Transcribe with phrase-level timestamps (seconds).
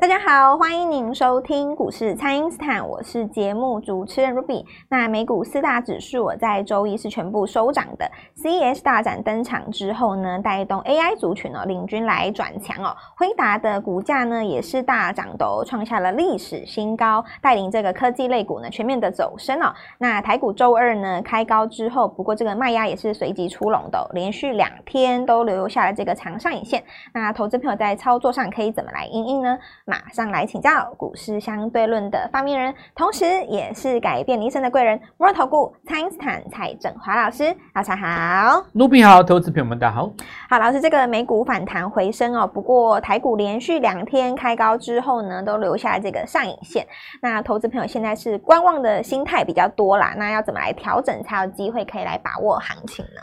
[0.00, 4.64] 大家好，欢迎您收听股市蔡因斯坦，我是节目主持人 Ruby。
[4.88, 19.74] 那美股四大指数我在周一是全部收涨的，CES 大展登场之后呢，带动 AI 族群哦领军来转强哦，辉达的股价呢也是大涨的哦，创下了历史新高，带领这个科技类股呢全面的走升哦。
[19.98, 26.84] 那台股周二呢开高之后，不过这个卖压也是随即出笼的哦，连续两天都留下了这个长上影线。
[27.12, 29.58] 那投资朋友在操作上可以怎么来因应呢？
[29.88, 40.12] 马上来请教股市相对论的发明人，同时也是改变你一生的贵人——摩尔投顾蔡因斯坦蔡正华老师，早上好，卢比好，投资朋友们大家好。
[40.50, 46.86] 好，老师，这个美股反弹回升哦，不过台股连续两天开高之后呢，都留下了这个上影线。
[47.22, 53.22] 那投资朋友现在是观望的心态比较多啦，那要怎么来调整才有机会可以来把握行情呢？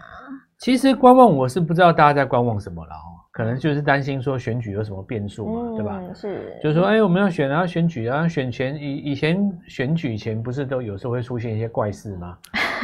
[0.57, 3.14] 其实观望，我是不知道大家在观望什么了哦。
[3.35, 6.01] 可能就是担心说选举有什么变数嘛，嗯、对吧？
[6.13, 12.37] 是，就是说，哎，我们要选啊，选举啊，选前以以前选举前不是都有时候会出现一些怪事吗？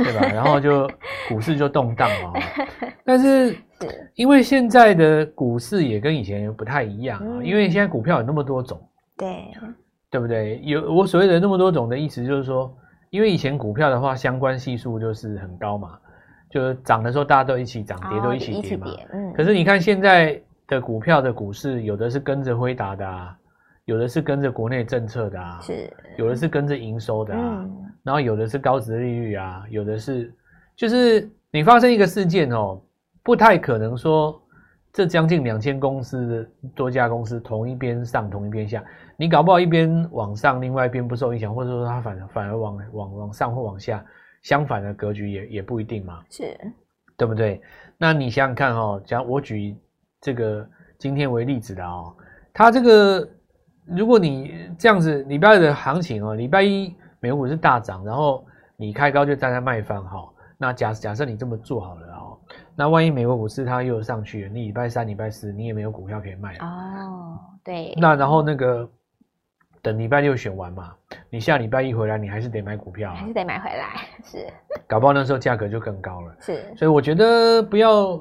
[0.03, 0.27] 对吧？
[0.27, 0.85] 然后就
[1.29, 2.33] 股市就动荡嘛。
[3.05, 3.55] 但是
[4.15, 8.77] 因为现在的股市也跟以前不太一样啊，嗯、因为现在股票有那么多种，
[9.15, 9.45] 对，
[10.09, 10.59] 对不对？
[10.65, 12.75] 有我所谓的那么多种的意思就是说，
[13.09, 15.97] 因为以前股票的话相关系数就是很高嘛。
[16.51, 18.87] 就是涨的时候，大家都一起涨，跌都一起跌嘛。
[19.13, 19.33] 嗯。
[19.33, 23.37] 可是你看现在的股票的股市，有的是跟着辉达的啊，
[23.85, 27.65] 有的是跟着国内政策的啊，是，有的是跟着营收的啊，
[28.03, 30.33] 然后有的是高值利率啊，有的是，
[30.75, 32.81] 就是你发生一个事件哦，
[33.23, 34.41] 不太可能说
[34.91, 38.83] 这将近两千公司多家公司同一边上同一边下，
[39.15, 44.03] 你搞不好一边往上，另外一边不受影响，或者说它反反而往往往上或往下。
[44.41, 46.57] 相反的格局也也不一定嘛，是，
[47.15, 47.61] 对不对？
[47.97, 49.75] 那你想想看哦，讲我举
[50.19, 52.15] 这个今天为例子的哦，
[52.51, 53.29] 它这个
[53.85, 62.39] 如果你这样子礼拜二的行情哦，礼拜一美股是大涨，然后你开高就站在卖方哈，那假假设你这么做好了哦，
[62.75, 68.89] 那万一美国股市它又上去了，你礼拜三、礼拜四你也没有股票可以卖哦，对，那然后那个。
[69.81, 70.93] 等礼拜六选完嘛，
[71.29, 74.47] 你下礼拜一回来，你还是得买股票，还是得买回来， 是。
[74.87, 76.71] 搞不好那时候价格就更高了，是。
[76.75, 78.19] 所以我觉得不要，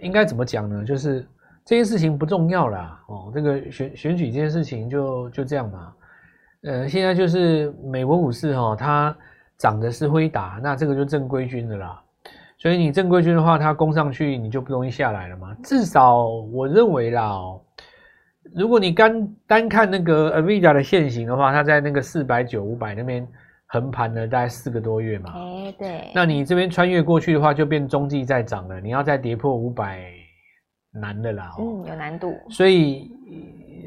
[0.00, 0.84] 应该怎么讲呢？
[0.84, 1.26] 就是
[1.64, 5.94] 这件事情不重要啦，哦，这个选选举这件事情就就这样嘛。
[6.64, 9.16] 呃，现在就是美国股市哈、哦，它
[9.56, 12.02] 涨的是辉达，那这个就正规军的啦。
[12.58, 15.56] 所以你正规军的话，它攻上去，你就不容易下来了嘛。
[15.62, 17.60] 至少我认为啦、哦。
[18.52, 23.26] 如果你单单看那个 NVIDIA 的线型的话，它在那个四百九、五百那边
[23.66, 25.32] 横盘了大概四个多月嘛。
[25.34, 26.10] 哎，对。
[26.14, 28.80] 那你这边穿越过去的话，就变中继在涨了。
[28.80, 30.04] 你要再跌破五百，
[30.92, 31.54] 难的啦。
[31.58, 32.34] 嗯，有难度。
[32.48, 33.10] 所以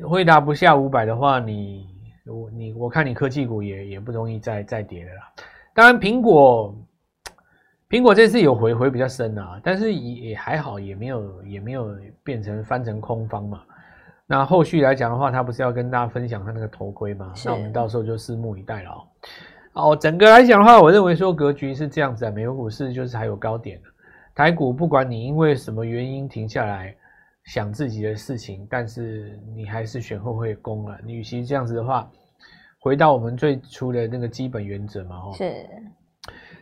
[0.06, 1.86] 回答不下五百的话，你
[2.26, 5.22] 我你我看你科技股也也不容易再再跌了啦。
[5.74, 6.76] 当然，苹果
[7.90, 13.62] 苹果这次有回回比较深啊，但是也也还好，也没有也没有变成翻成空方嘛。
[14.30, 17.34] 那后续来讲的话，他不是要跟大家分享他那个头盔吗？
[17.46, 19.08] 那我们到时候就拭目以待了哦。
[19.72, 23.88] 哦，整个来讲的话，我认为说格局是这样子啊，美国股市就是还有高点的，
[24.36, 26.94] 台股不管你因为什么原因停下来
[27.46, 30.98] 想自己的事情，但是你还是选后会攻了。
[31.06, 32.10] 你与其这样子的话，
[32.80, 35.66] 回到我们最初的那个基本原则嘛，哦，是。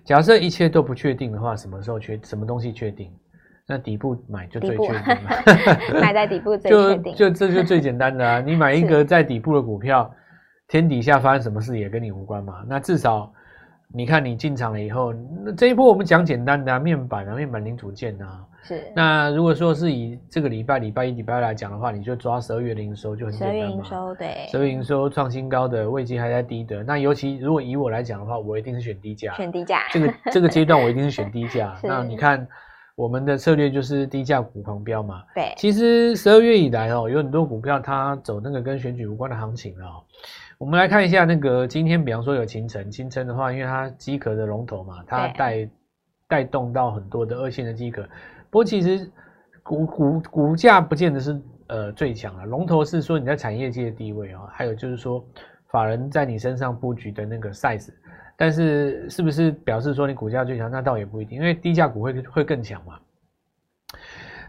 [0.04, 3.12] 假设一切都不确定的话，什么时候确什么东西确定？
[3.68, 5.32] 那底部买就最确定嘛，
[6.00, 8.40] 买在底部最确定，就就这就最简单的啊！
[8.40, 10.14] 你买一个在底部的股票，
[10.68, 12.64] 天底下发生什么事也跟你无关嘛。
[12.68, 13.34] 那至少
[13.92, 15.12] 你看你进场了以后，
[15.44, 18.46] 那这一波我们讲简单的啊，面板啊，面板零组件啊。
[18.62, 18.84] 是。
[18.96, 23.56] 那如果说是以这个礼拜礼拜一礼拜二来讲的话，你就抓十二月的营收就很简单嘛。
[23.56, 24.48] 十二月营收对。
[24.52, 29.34] 十二月营收创新高的位阶还在低的，那尤其如果以我来讲的话，我一定是选低价。
[29.34, 29.80] 选低价。
[29.92, 31.76] 这个这个阶段我一定是选低价。
[31.82, 32.48] 那你看。
[32.96, 35.24] 我们的策略就是低价股狂飙嘛。
[35.34, 39.86] 对，其实十二月以来哦，有很多股票它走那个跟选举无关的行情了。
[40.58, 45.70] 我们来看一下那个今天，比方说有秦城，秦城的话，因为它机壳的龙头嘛，它带
[46.28, 48.02] 带动到很多的二线的机壳。
[48.50, 49.12] 不过其实
[49.62, 55.22] 股股股价不见得是呃最强啊，龙头是说你在产业界的地位啊，还有就是说
[55.76, 57.90] 法人在你身上布局的那个 size。
[58.38, 60.70] 但是是不是表示说你股价最强？
[60.70, 63.00] 那倒也不一定，因为低价股会会更强嘛。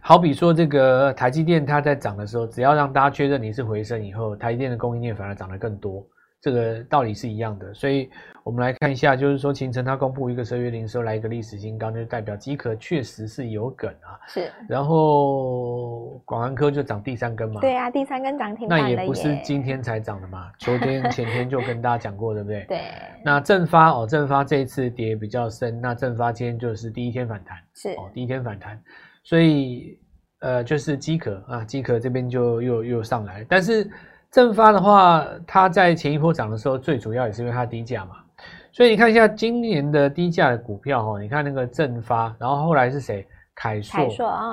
[0.00, 6.06] 好比说这个台积电，它在涨的时候，只要让大家确认你是回升以后，台积电的供应链反而涨得更多，
[6.46, 8.08] 这个道理是一样的，所以
[8.44, 14.14] 我们来看一下，就是说勤诚它公布一个十二月零收来一个历史新高，就代表机壳确实是有梗啊。
[14.28, 17.60] 是，然后广安科就涨第三根嘛。
[17.60, 18.68] 对啊，第三根涨停。
[18.68, 22.64] 那也不是今天才涨的嘛，昨天 前天就跟大家讲过，对不对？
[22.68, 22.80] 对。
[23.24, 28.80] 那正发哦，正发这一次跌比较深，那正发今天就是第一天反弹，是哦，第一天反弹，
[29.24, 29.98] 所以
[30.38, 33.90] 呃，就是机壳啊，机壳这边就又又上来，但是。
[34.36, 38.16] 正发的话，它在前一波涨的时候，最主要也是因为它低价嘛。
[38.70, 43.26] 所以你看一下今年的低价的股票哈，你看那个正发，然后后来是谁？
[43.54, 44.06] 凯硕，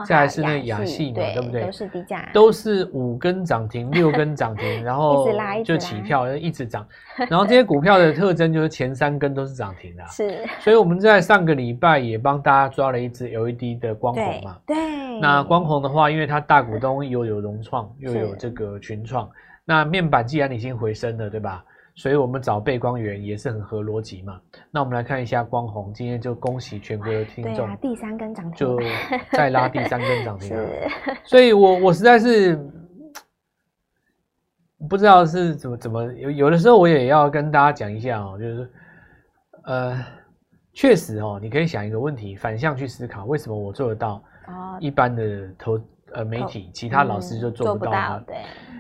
[0.08, 1.66] 再来是那个亚系嘛，对不对？
[1.66, 5.28] 都是低价，都是五根涨停，六根涨停，然后
[5.66, 6.88] 就起跳，一直涨。
[7.30, 10.06] 然后这些股票的特征就是前三根都是涨停的。
[10.08, 10.46] 是。
[10.62, 14.58] 所以我们在上个礼拜也帮大家抓了一只 LED 的光弘嘛。
[14.66, 14.78] 对。
[15.20, 19.30] 那光弘的话，因为它大股东又有融创，又有这个群创。
[19.66, 21.64] 那面板既然已经回升了，对吧？
[21.96, 24.42] 所以我们找背光源也是很合逻辑嘛。
[24.72, 28.80] 那我们来看一下光弘，今天就恭喜全国的听众，啊，第三根涨停，就
[29.32, 30.50] 再拉第三根涨停。
[30.50, 30.88] 是，
[31.24, 32.60] 所以我我实在是
[34.90, 38.72] 不知道是怎么怎么有有的时候我也要跟大家讲一下哦，就是
[39.66, 40.04] 呃，
[40.74, 44.16] 确实哦，你可以想一个问题，反向去思考，为什么我做得到？
[44.48, 45.80] 哦，一般的投
[46.14, 48.36] 呃媒体，其他老师就做不到，嗯，做不到，对。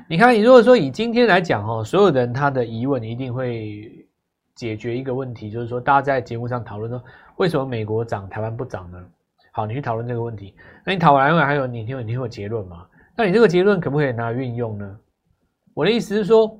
[0.09, 3.89] 你看，你如果说以今天来讲哦，所有的人他的疑问一定会
[4.53, 7.01] 解决一个问题，就是说大家在节目上讨论说，
[7.37, 8.97] 为什么美国涨，台湾不涨呢？
[9.51, 10.53] 好，你去讨论这个问题。
[10.85, 12.85] 那你讨完完还有你听你听有结论吗？
[13.15, 14.97] 那你这个结论可不可以拿来运用呢？
[15.73, 16.59] 我的意思是说，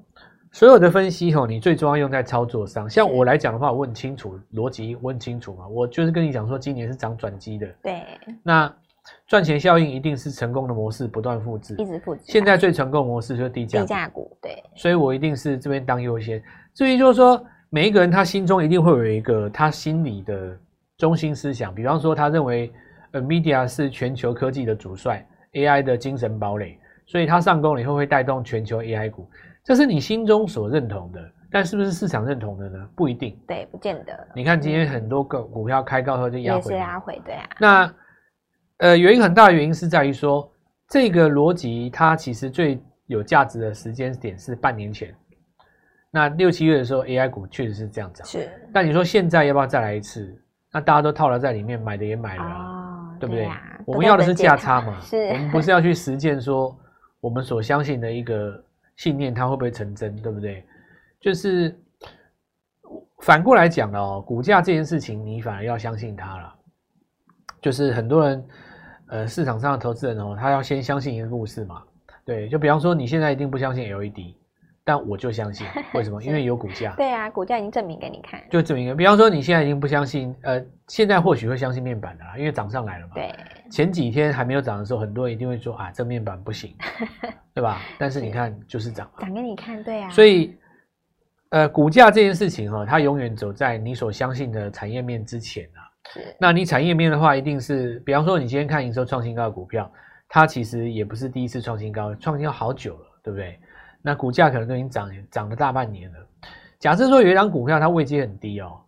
[0.51, 2.89] 所有的分析哈，你最重要用在操作上。
[2.89, 5.67] 像我来讲的话，我问清楚逻辑，问清楚嘛。
[5.67, 7.67] 我就是跟你讲说，今年是涨转机的。
[7.83, 8.01] 对。
[8.41, 8.73] 那。
[9.27, 12.21] 赚钱效应一定是成功的模式，不断复制，一直复制。
[12.25, 14.63] 现在最成功的模式就是低价低价股，对。
[14.75, 16.41] 所以我一定是这边当优先。
[16.73, 20.57] 至于就是说，每一个人他心中一定会有一个他心里的
[20.97, 22.71] 中心思想，比方说他认为
[23.11, 29.27] NVIDIA 是全球科技的主帅，AI 的精神堡垒，所以他上攻了以后会带动全球 AI 股，
[29.63, 31.19] 这是你心中所认同的。
[31.51, 32.89] 但是不是市场认同的呢？
[32.95, 33.37] 不一定。
[33.47, 34.27] 对，不见得。
[34.33, 37.49] 你看今天很多个股票开高后就压回，也是压回，对啊。
[37.59, 37.93] 那。
[38.83, 40.51] 呃，有一个很大的原因是在于说，
[40.89, 45.15] 这个逻辑它其实最有价值的时间点是半年前。
[46.11, 48.27] 那六七月的时候，AI 股确实是这样涨。
[48.27, 48.49] 是。
[48.73, 50.37] 但你说现在要不要再来一次？
[50.69, 53.45] 那大家都套了在里面，买的也买了，哦、对不对？
[53.45, 54.99] 对啊、我们要的是价差嘛。
[54.99, 55.29] 是。
[55.29, 56.77] 我们不是要去实践说
[57.21, 58.61] 我们所相信的一个
[58.97, 60.61] 信念，它会不会成真，对不对？
[61.21, 61.73] 就是
[63.19, 66.53] 反过来讲了哦，股价这件事情，你反而要相信它了。
[67.61, 68.45] 就是很多人。
[69.13, 71.83] 呃，市场上的投资人哦，他要先相信一个故事嘛。
[72.25, 74.33] 对，就比方说你现在一定不相信 LED，
[74.83, 76.19] 但我就相信，为什么？
[76.25, 76.95] 因为有股价。
[76.97, 78.41] 对啊，股价已经证明给你看。
[78.49, 83.11] 就证明，比方说你现在已经不相信，呃，现在或许会相信面板的啦，因为涨上来了嘛。
[83.13, 83.31] 对。
[83.69, 86.75] 前几天还没有涨的时候，很多人一定会说啊，这面板不行，
[87.53, 87.83] 对吧？
[87.99, 89.07] 但是你看，就是涨。
[89.19, 90.09] 涨给你看，对啊。
[90.09, 90.57] 所以，
[91.49, 95.92] 呃，股价这件事情哈，它永远走在你所相信的产业面之前啊。
[96.39, 99.91] 那你产业面的话，一定是，比方说你今天看营收创新高的股票，
[100.27, 103.59] 它其实也不是第一次创新高，创新高好久了，对不对？
[104.01, 106.19] 那股价可能都已经涨涨了大半年了。
[106.79, 108.79] 假设说有一张股票它位阶很低哦，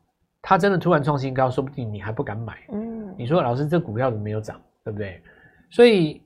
[0.42, 2.58] 它真的突然创新高，说不定你还不敢买。
[2.74, 5.22] 嗯，你说老师这股票怎么没有涨，对不对？
[5.70, 6.22] 所以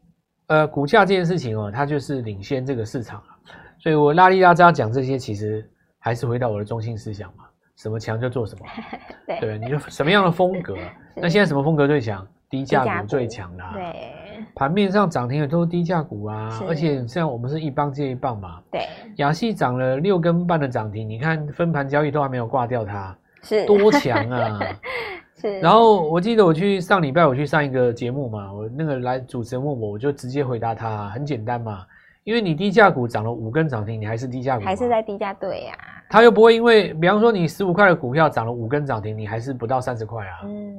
[0.48, 3.38] 呃，股价这件事情哦，它就是领先这个市场啊。
[3.78, 5.70] 所以我拉里拉扎讲这些，其实
[6.00, 7.46] 还是回到我的中心思想嘛。
[7.80, 8.66] 什么强就做什么，
[9.26, 10.76] 对，对，你就什么样的风格？
[11.16, 12.28] 那现在什么风格最强？
[12.50, 13.72] 低价股最强啦。
[13.76, 14.12] 对，
[14.56, 18.60] 盘面上涨停的都是低价股啊，而且像我们是一棒接一棒嘛。
[18.72, 24.60] 对，亚系涨了六根半的涨停，你看分盘交易都还没有挂掉它，是多强啊！
[25.40, 25.60] 是。
[25.60, 31.86] 然后我记得我去上礼拜我去上一个节目嘛，我那个来主持人问我，我就直接回答他，很简单嘛，
[32.24, 35.78] 因为你低价股涨了五根涨停，你还是低价股，还是在低价对呀。
[36.10, 40.40] 他又不会因为，比方说你十五块的股票涨了五根涨停，你还是不到三十块啊？
[40.44, 40.76] 嗯，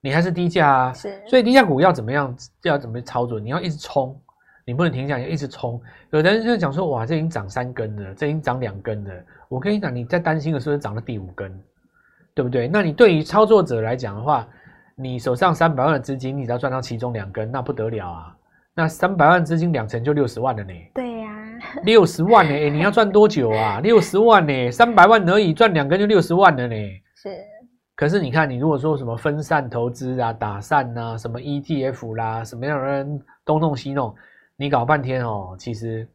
[0.00, 0.92] 你还是低价啊。
[0.92, 2.36] 是，所以低价股要怎么样？
[2.64, 3.38] 要怎么操作？
[3.38, 4.20] 你要一直冲，
[4.66, 5.80] 你不能停下来，要一直冲。
[6.10, 9.10] 有的人就讲说，哇，这已经涨三根了，这已经涨两根了。
[9.48, 11.56] 我跟你讲，你在担心的时候涨了第五根，
[12.34, 12.66] 对不对？
[12.66, 14.48] 那你对于操作者来讲的话，
[14.96, 18.36] 你手上三百万的资金，你只要赚到其中两根，那不得了啊！
[18.74, 20.72] 那三百万资金两成就六十万了呢。
[20.92, 21.15] 对。
[21.84, 22.70] 六十万呢、 欸？
[22.70, 23.80] 你要赚多久啊？
[23.82, 24.70] 六十万呢、欸？
[24.70, 27.02] 三百万而已，赚两根就六十万了呢、欸。
[27.14, 27.30] 是。
[27.94, 34.14] 可是你看，你如果说什么分散投资啊、打散啊、什么 ETF 啦、什么样的人东弄西弄，
[34.56, 36.06] 你搞半天哦，其实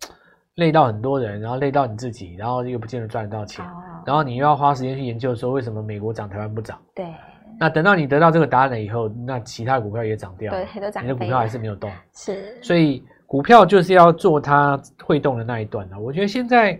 [0.55, 3.70] 累到很多人，然后累到你自己，然后又不见得赚得到钱，哦、
[4.05, 6.79] 然后你又要花时间去研究说为什么美国涨，台湾不涨。
[6.93, 7.05] 对。
[7.60, 11.03] 那等到你得到这个答案了以后，那其他股票也涨掉了，对，都涨。
[11.03, 11.91] 你的股票还是没有动。
[12.13, 12.58] 是。
[12.62, 15.97] 所以股票就是要做它会动的那一段的。
[15.97, 16.77] 我觉得现在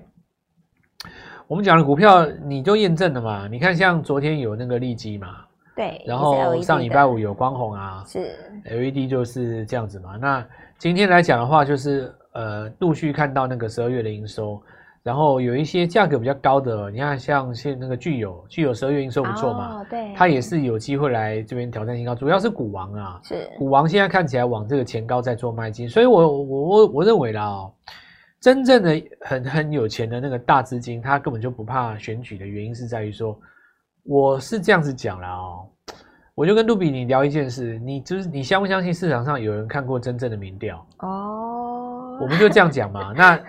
[1.48, 3.48] 我们讲的股票，你就验证了嘛？
[3.48, 5.46] 你看，像昨天有那个利基嘛。
[5.78, 10.18] 对，然后上礼拜五有光弘啊，是 LED 就是这样子嘛。
[10.18, 10.46] 那
[10.78, 14.62] 今天来讲的话，就是呃陆续看到那个十二月的营收，
[15.04, 27.74] 然后有一些价格比较高的，你看像现那个具有具有十二月营收不错嘛，哦，对，它也是有机会来这边挑战新高，主要是股王啊，是股王现在看起来往这个前高在做迈进，所以我我我我认为啦哦，
[28.40, 33.38] 真正的很很有钱的那个大资金，他根本就不怕选举的原因是在于说。
[34.04, 35.62] 我是这样子讲啦哦，
[36.34, 42.18] 我就跟杜比你聊一件事，你就是你相不相信市场上有人看过真正的民调哦？
[42.20, 43.14] 我们就这样讲嘛。
[43.16, 43.40] 那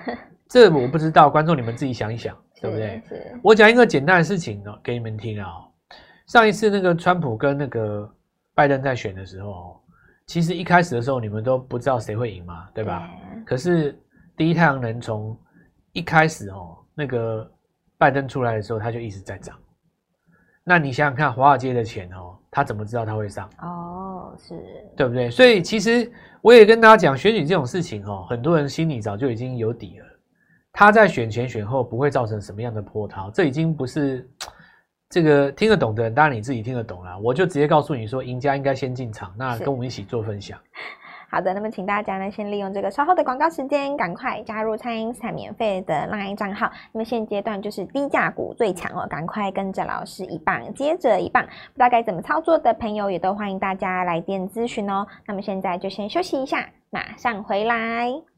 [0.53, 3.03] 这我不知道，观众你们自己想一想，对不对？
[3.43, 5.49] 我讲一个简单的事情呢，给你们听啊。
[6.27, 8.07] 上一次那个川普跟那个
[8.55, 9.81] 拜登在选的时候，
[10.27, 13.09] 其实一开始的时候你们都不知道谁会赢嘛，对吧？
[13.35, 13.45] 对。
[13.45, 13.99] 可是
[14.37, 15.35] 第一太阳能从
[15.93, 17.51] 一开始哦，那个
[17.97, 19.57] 拜登出来的时候，他就一直在涨。
[20.65, 23.49] 那你想想看，华尔街的钱哦，他怎么知道他会上？
[23.63, 24.55] 哦，是
[24.99, 25.31] 对不对？
[25.31, 30.07] 所以其实我也跟大家讲，选举这种事情哦，很多人心里早就已经有底了。
[30.73, 34.29] 他在选前选后不会造成什么样的波涛，这已经不是
[35.11, 37.19] 这个听得懂的人，当然你自己听得懂啦。
[37.19, 40.59] 我就直接告诉你说，赢家应该先进场，那跟我们一起做分享。
[41.31, 46.71] 好的，那么请大家呢，先利用这个稍后的广告时间，赶快加入蔡英斯坦免费的 LINE 账号。
[46.93, 51.43] 那么现阶段就是低价股最强哦，赶快跟着老师一棒接着一棒。
[51.43, 55.07] 不知道该怎么操作的朋友，也都欢迎大家来电咨询哦。
[55.27, 58.32] 那么现在就先休息一下，马上回来。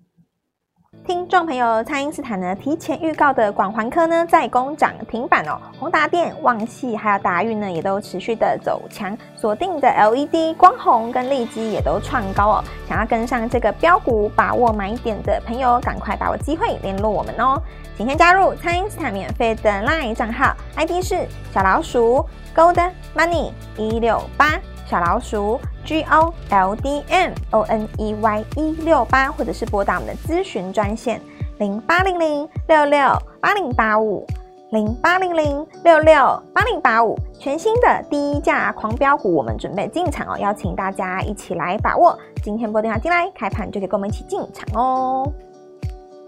[1.03, 12.65] 听众朋友，蔡因斯坦呢提前预告的广环科呢再攻涨停板哦，宏达电、旺矽还有达运呢也都持续的走强，锁定的 LED 光弘跟利基也都创高哦。
[12.89, 17.61] 想要跟上这个标股，把握买点的朋友，赶快把握机会联络我们哦。
[17.99, 22.25] 请先加入蔡因斯坦免费的 LINE 账号，ID 是小老鼠
[22.55, 24.59] Gold Money 一六八。
[24.87, 31.21] 小老鼠 G O L D M O N E Y 一六八，或者是拨打我们的咨询专线
[31.59, 33.01] 零八零零六六
[33.41, 34.27] 八零八五
[34.71, 36.15] 零八零零六六
[36.53, 42.19] 八零八五，全新的低价狂飙股，我们准备进场哦，邀请大家一起来把握。
[42.43, 45.33] 今天拨电话进来，开盘就可以跟我们一起进场哦。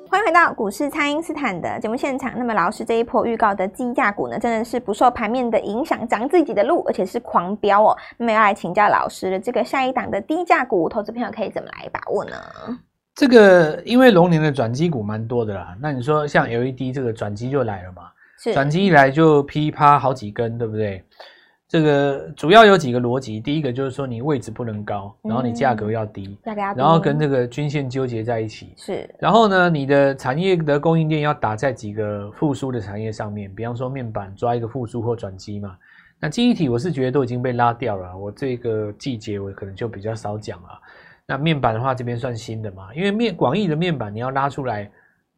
[0.08, 2.32] 欢迎回到股市，蔡因斯坦的节目现场。
[2.36, 7.96] 那么老师这一波预告的低价股呢，真的是不受盘面的影响，涨自己的路，而且是狂飙哦。
[8.16, 12.36] 那么要来请教老师的这个下一档的低价股，投资朋友可以怎么来把握呢？
[13.14, 18.02] 这个因为龙年的转机股蛮多的啦，那你说像 LED 这个转机就来了嘛？
[18.38, 21.04] 是转机一来就噼啪好几根，对不对？
[21.68, 28.72] 这个主要有几个逻辑，第一个就是说你位置不能高，然后你价格要低，嗯、然后跟这个均线纠结在一起。
[28.76, 35.76] 是，然后呢，你的产业的供应链要打在几个复苏的产业上面，比方说面板抓一个复苏或转机嘛。
[36.20, 40.68] 那记忆体我是觉得都已经被拉掉了，我这个季节我可能就比较少讲了。
[41.26, 44.88] 那面板的话，这边算新的嘛，因为面广义的面板你要拉出来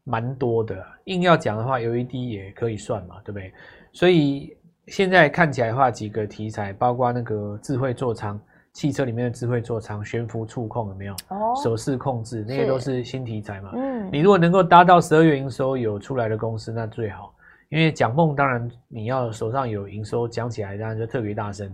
[0.05, 3.51] 蛮多的，硬要讲的话，LED 也可以算嘛，对不对？
[3.95, 4.55] 所以。
[4.89, 8.41] 现在看起来的话，几个题材，包括那个智慧座舱，
[8.73, 11.13] 汽车里面的智慧座舱，悬浮触控有没有？
[11.29, 13.73] 哦，手势控制，那些都是新题材嘛。
[13.75, 17.33] 嗯，你如果能够搭到十二月营收有出来的公司，那最好。
[17.69, 21.71] 因为讲梦，当然你要手上有营收，讲起来当然就特别大声。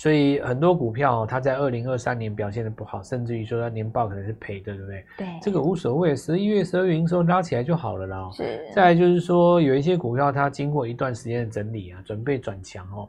[0.00, 5.04] 所以很多股票它在二零二三年表现的不好，甚至于说它年报可能是赔的，对不对？
[5.18, 8.30] 对，这个无所谓，十一月、十二月营收拉起来就好了啦。
[8.32, 8.58] 是。
[8.74, 13.06] 再来就是说，有一些股票它经过一段时间的整理啊，准备转强哦。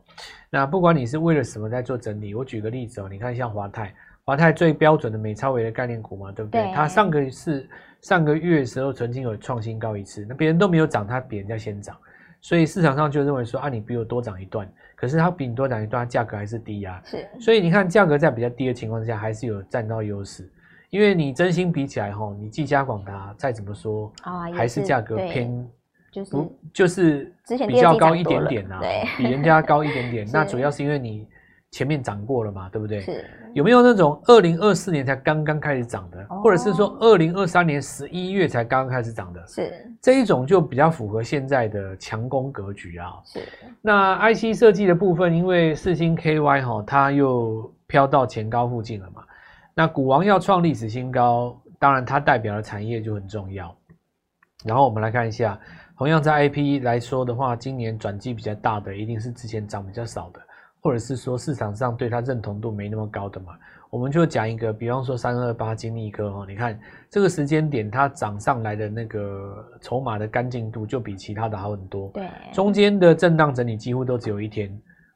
[0.49, 3.95] 那不管你是为了什么在做整理，我举个例子哦，你看像华泰，
[4.25, 6.61] 华泰最标准的美超维的概念股嘛，对不对？
[6.61, 6.73] 对。
[6.73, 7.69] 它上个是
[8.01, 11.95] 上个月的时候曾经有创新高一次，那别人都没有涨，它比人家先涨。
[12.41, 17.01] 所以市场上就认为说啊，你比我多涨一段，可是它比你多涨一段，价格还是低啊。
[17.05, 20.49] 是，所以你看价格在比较低的情况下，还是有占到优势。
[20.89, 24.11] 因为你真心比起来哈，你技嘉广达再怎么说，
[24.53, 25.69] 还是价格偏，
[26.11, 27.33] 就是不就是
[27.67, 28.81] 比较高一点点啊，
[29.17, 30.27] 比人家高一点点。
[30.33, 31.27] 那主要是因为你。
[31.71, 33.01] 前面涨过了嘛，对不对？
[33.01, 33.25] 是。
[33.53, 39.45] 有没有那种二零二四年才刚刚开始涨的，哦、或者是说二零二三年十一月才刚刚开始涨的？
[39.47, 39.73] 是。
[40.01, 43.13] 这一种就比较符合现在的强攻格局啊。
[43.25, 43.39] 是。
[43.81, 49.23] 那 IC 设计的部分，因为四星 KY 哈，它又飘到前高附近了嘛。
[49.73, 53.73] 那股王要创历史新高，当然它代表的产业就很重要。
[54.65, 55.57] 然后我们来看一下，
[55.97, 60.41] 同样在 IP 来说的话，今年转机比较大的，一定是之前涨比较少的，
[60.81, 63.53] 或者是说市场上对它认同度没那么高的嘛。
[63.89, 72.09] 我们就讲一个，比方说三二八金丽科哦，你看这个时间点它涨上来的那个筹码的干净度就比其他的好很多。
[72.13, 74.71] 对，中间的震荡整理几乎都只有一天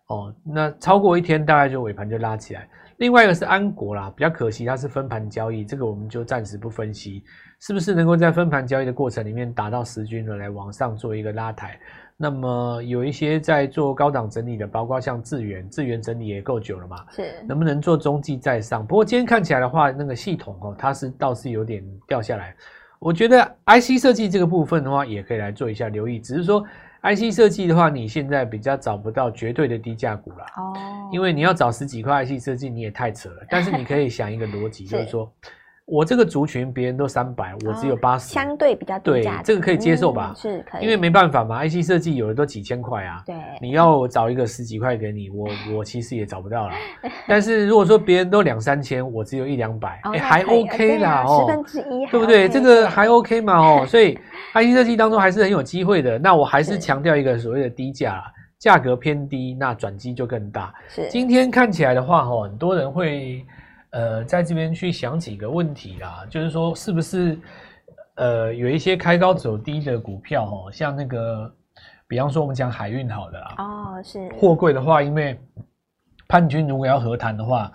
[0.07, 2.67] 哦，那超过一天大概就尾盘就拉起来。
[2.97, 7.23] 另外一个是安国啦，比较可惜它是分盘交易，这个我们就暂时不分析，
[7.61, 11.79] 是不是能够在分盘交易的过程里面达到十均的来往上做一个拉抬。
[12.17, 18.85] 那么有一些在做高档整理的，包括像智源，智源整理也够久了嘛，是能不能做中继再上？
[18.87, 22.55] 不过今天看起来的话，那个系统哦，它是倒是有点掉下来。
[22.99, 26.17] 我觉得 IC 设计这个部分的话，也可以来做一下留意。
[26.19, 26.65] 只是说
[27.03, 30.73] IC 设计的话，你现在比较找不到绝对的低价股了哦，
[31.11, 33.45] 因为你要找十几块 IC 设计，你也太扯了。
[33.49, 35.29] 但是你可以想一个逻辑， 就是说。
[35.85, 40.33] 我这个族群别人都三百，我只有八十，相对比较低价，对，这个可以接受吧？
[40.33, 43.21] 嗯、是可以，因为没办法嘛，IC 设计有的都几千块啊。
[43.23, 46.73] 对，你要我找一个十几块给你，我 我其实也找不到了。
[47.27, 52.49] 但是如果说别人都两三千，我只有一两百，哎，还 OK 啦哦，十分之一，对不对？
[52.49, 54.17] 这个还 OK 嘛哦， 所以
[54.55, 56.17] IC 设计当中还是很有机会的。
[56.17, 58.23] 那我还是强调一个所谓的低价，
[58.57, 60.73] 价格偏低，那转机就更大。
[60.89, 63.45] 是，今天看起来的话，哦，很多人会。
[63.95, 67.39] 呃，在这边去想几个问题啦，就是说是不是
[68.15, 71.49] 呃有一些开高走低的股票哦，像那个，
[72.05, 75.39] 比方说我们讲海运好的啦，哦是，货柜的话，因为
[76.27, 77.71] 叛军如果要和谈的话，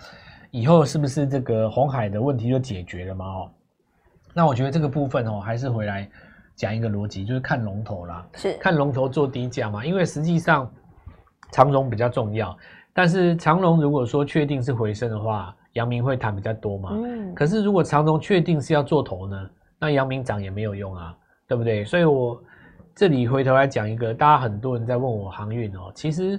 [0.51, 3.25] 以后是不是这个红海的问题就解决了嘛？
[3.25, 3.51] 哦，
[4.35, 6.07] 那我觉得这个部分哦，还是回来
[6.55, 10.71] 讲一个逻辑，就是看龙头啦，是看龙头做低价嘛，因为实际上
[11.51, 12.55] 长荣比较重要，
[12.93, 15.57] 但是长荣如果说确定是回升的话。
[15.75, 16.91] 阳明会谈比较多嘛？
[16.93, 21.85] 嗯，可是如果长荣确定是要做头呢，那阳明涨也没有用啊，对不对？
[21.85, 22.43] 所以我
[22.95, 26.39] 这里回头来讲一个，大家很多人在问我航运哦，其实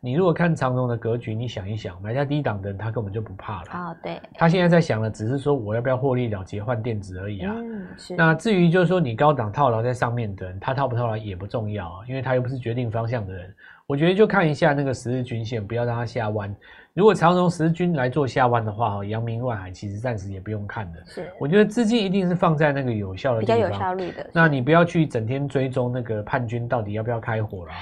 [0.00, 7.54] 你如果看长荣的格局，你想一想，买下低档的人他根本就不怕了啊，对，他现在在想的只是说我要不要获利了结换电子而已啊。
[7.56, 8.16] 嗯，是。
[8.16, 13.54] 那至于就是说你高档套牢在上面的人，他套不套牢也不重要啊，因为他又不是决定方向的人。
[13.86, 16.54] 我觉得就看一下那个十日均线，不要让它下弯。
[16.94, 20.98] 如果长荣十日均来做下弯的话，哈阳明、万海其实暂时也不用看的。
[21.06, 24.28] 是，我觉得资金一定是放在那个有效的地方，比较有效率的。
[24.32, 27.72] 那你不要去整天追踪那个叛军到底要不要开火了，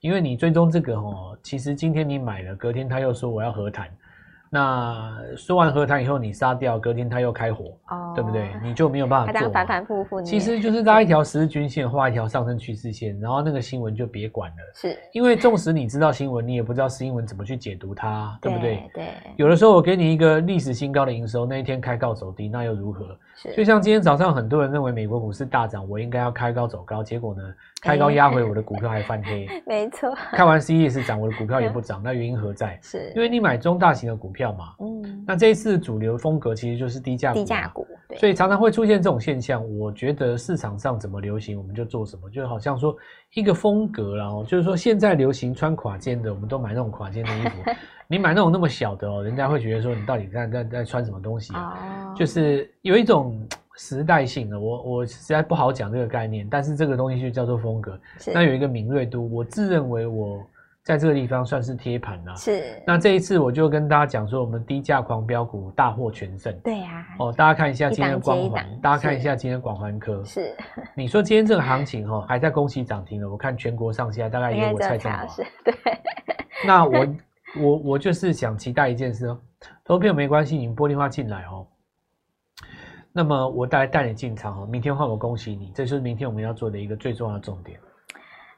[0.00, 3.88] 因为你追踪这个哦，其实今天你买了，隔天他又说我要和谈。
[4.50, 8.50] 那说完和谈以后，你杀掉，隔天它又开火，哦，对不对？
[8.62, 9.50] 你就没有办法做。
[9.50, 14.56] 反反复复，其实就是拉一条十日均线，画一条上升趋势线，然后那个新闻就别管了。
[14.74, 18.90] 是，因为纵使你知道新闻，你也不知道新闻怎么去解读它，对不对？
[18.94, 19.08] 对。
[19.36, 23.16] 有的时候我给你一个历史新高的营收，那一天开高走低，那又如何？
[23.36, 23.54] 是。
[23.54, 27.42] 就像今天早上很多人认为美国股市大涨，我应该要开高走高，结果呢，
[27.80, 29.46] 开高压回我的股票还翻黑。
[29.64, 30.12] 没错。
[30.32, 32.78] 看完 CES 涨，我的股票也不涨，那原因何在？
[32.82, 34.48] 是因为你买中大型的股票。
[34.58, 37.86] 嘛，嗯，那这一次主流风格其实就是低价股，低价股，
[38.16, 39.62] 所以常常会出现这种现象。
[39.78, 42.96] 我觉得市场上怎么流行，我们就做什么，就好像说
[43.34, 47.70] 一个风格，然后就是说现在流行穿垮肩的，我们都买那种垮肩的衣服。
[48.10, 52.14] 你买那种那么小的哦，人家会觉得说你到底在在在穿什么东西啊？
[52.16, 53.46] 就是有一种
[53.78, 57.98] 时代性的，我我实在不好讲这个概念，但是这个东西就叫做风格。
[58.34, 60.46] 那有一个敏锐度，我自认为我。
[60.84, 62.82] 在这个地方算是贴盘了，是。
[62.86, 66.58] 那这一次我就跟大家讲说，我们低价狂飙股大获全胜。
[66.60, 67.06] 对呀。
[67.18, 70.24] 哦，大家看一下今天的光环，大家看一下今天广环科。
[70.24, 70.56] 是。
[70.96, 73.28] 你说今天这个行情哈，还在恭喜涨停了。
[73.28, 75.26] 我看全国上下大概也有我蔡正华。
[75.62, 75.74] 对。
[76.66, 77.06] 那我
[77.60, 79.38] 我我就是想期待一件事哦，
[79.84, 81.66] 投票没关系，你们拨电话进来哦。
[83.12, 87.80] 那么我带带你进场哦，明天换我恭喜你，这就是明天我们要做的一个最重要的重点。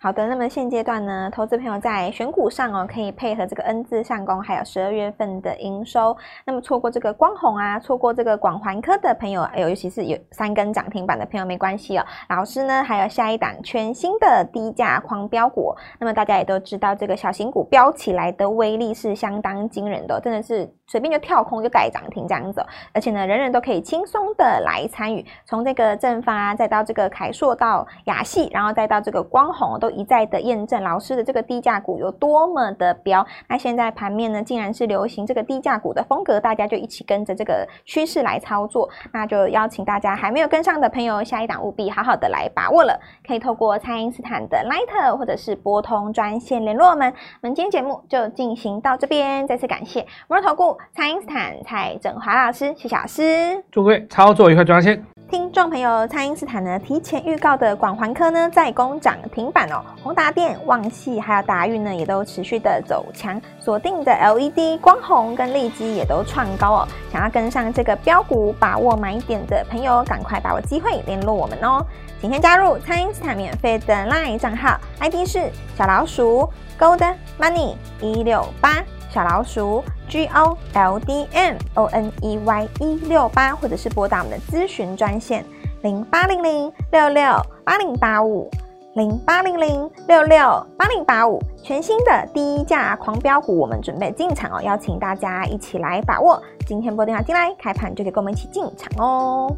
[0.02, 6.16] 好的，那么现阶段呢，投资朋友在选股上哦，可以配合这个 N 字上攻，还有十二月份的营收。
[6.46, 12.06] 那么错过这个光弘啊，错过这个广环科的朋友，尤其是有三根涨停板的朋友没关系哦。
[12.30, 15.76] 老师呢，还有下一档全新的低价狂飙股。
[15.98, 22.64] 那么大家也都知道，这个小型股飙起来的威力是相当惊人的，真的是随便就跳空就盖涨停这样子。
[22.94, 29.89] 而且呢，人人都可以轻松的来参与，从这个正发啊，再到这个凯硕到雅细，然后再到这个光弘都。
[29.90, 47.12] 一再的验证老师的这个低价股有多么的标，那现在盘面呢，竟然是流行这个低价股的风格，大家就一起跟着这个趋势来操作，那就邀请大家还没有跟上的朋友，下一档务必好好的来把握了，可以透过蔡因斯坦的 Line 或者是拨通专线联络我们。
[47.42, 55.04] 我们今天节目就进行到这边，再次感谢摩尔投顾蔡因斯坦蔡振华老师，谢谢老师，祝各位操作愉快，赚钱。
[55.30, 66.88] 听众朋友，蔡因斯坦呢提前预告的广环科呢在攻涨停板哦，宏达电、旺矽还有达运呢也都持续的走强，锁定的 LED 光弘跟利基也都创高哦。
[67.12, 71.84] 想要跟上这个标股，把握买点的朋友，赶快把握机会联络我们哦。
[72.20, 78.82] 请先加入蔡因斯坦免费的 LINE 账号，ID 是小老鼠 Gold Money 一六八。
[79.12, 85.44] 小老鼠 G O L D M O N E Y 一六八，或者是拨打我们的咨询专线
[85.82, 88.48] 零八零零六六八零八五
[88.94, 96.42] 零八零零六六八零八五，全新的第一价狂飙股，我们准备进场哦，邀请大家一起来把握。
[96.66, 99.56] 今天拨电话进来，开盘就可以跟我们一起进场哦。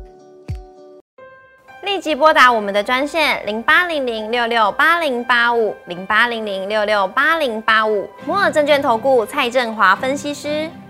[1.81, 10.69] 立即拨打我们的专线零八零零六六八零八五零八零零六六八零八五摩尔证券投顾蔡振华分析师。